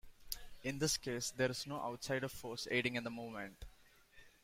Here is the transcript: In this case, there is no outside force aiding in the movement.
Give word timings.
In 0.63 0.79
this 0.79 0.97
case, 0.97 1.29
there 1.29 1.51
is 1.51 1.67
no 1.67 1.79
outside 1.79 2.27
force 2.31 2.67
aiding 2.71 2.95
in 2.95 3.03
the 3.03 3.11
movement. 3.11 3.65